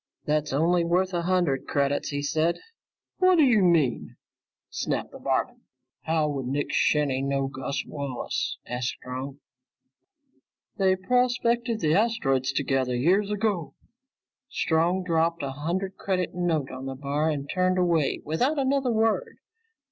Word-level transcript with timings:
"That's 0.25 0.51
only 0.51 0.83
worth 0.83 1.13
a 1.13 1.21
hundred 1.21 1.67
credits," 1.67 2.09
he 2.09 2.23
said. 2.23 2.57
"Whaddya 3.21 3.61
mean!" 3.61 4.15
snapped 4.71 5.11
the 5.11 5.19
barman. 5.19 5.61
"How 6.05 6.27
would 6.27 6.47
Nick 6.47 6.71
Shinny 6.73 7.21
know 7.21 7.45
Gus 7.45 7.83
Wallace?" 7.85 8.57
asked 8.65 8.87
Strong. 8.97 9.39
"They 10.77 10.95
prospected 10.95 11.81
the 11.81 11.93
asteroids 11.93 12.51
together 12.51 12.95
years 12.95 13.29
ago." 13.29 13.75
Strong 14.49 15.03
dropped 15.03 15.43
a 15.43 15.51
hundred 15.51 15.97
credit 15.97 16.33
note 16.33 16.71
on 16.71 16.87
the 16.87 16.95
bar 16.95 17.29
and 17.29 17.47
turned 17.47 17.77
away 17.77 18.21
without 18.25 18.57
another 18.57 18.91
word. 18.91 19.37